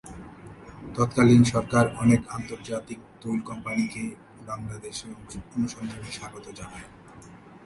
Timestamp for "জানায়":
6.59-6.87